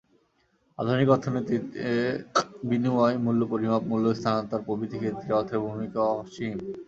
[0.79, 1.85] আধুনিক অর্থনীতিতে
[2.69, 6.53] বিনিময়, মূল্য পরিমাপ, মূল্য স্থানান্তর প্রভৃতি ক্ষেত্রে অর্থের ভূমিকা অসীম।